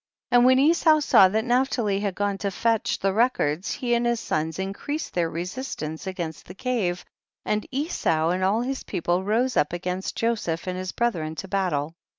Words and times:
60. 0.31 0.35
And 0.35 0.45
when 0.47 0.57
Esau 0.57 0.99
saw 0.99 1.27
that 1.27 1.45
Naphtali 1.45 1.99
had 1.99 2.15
gone 2.15 2.39
to 2.39 2.49
fetch 2.49 2.97
the 2.97 3.13
re 3.13 3.29
cords 3.29 3.71
he 3.73 3.93
and 3.93 4.07
his 4.07 4.19
sons 4.19 4.57
increased 4.57 5.13
their 5.13 5.29
resistance 5.29 6.07
against 6.07 6.47
the 6.47 6.55
cave, 6.55 7.05
and 7.45 7.67
Esau 7.69 8.29
and 8.29 8.43
all 8.43 8.61
his 8.61 8.81
people 8.81 9.23
rose 9.23 9.55
up 9.55 9.73
against 9.73 10.17
Joseph 10.17 10.65
and 10.65 10.75
his 10.75 10.91
brethren 10.91 11.35
to 11.35 11.47
battle. 11.47 11.93